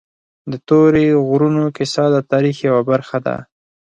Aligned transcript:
د 0.51 0.53
تورې 0.67 1.05
غرونو 1.27 1.63
کیسه 1.77 2.03
د 2.15 2.17
تاریخ 2.31 2.57
یوه 2.67 2.81
برخه 2.91 3.17
ده. 3.25 3.35